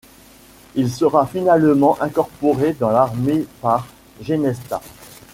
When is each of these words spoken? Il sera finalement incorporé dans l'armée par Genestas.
Il 0.73 0.89
sera 0.91 1.27
finalement 1.27 1.95
incorporé 2.01 2.73
dans 2.73 2.89
l'armée 2.89 3.45
par 3.61 3.85
Genestas. 4.19 4.81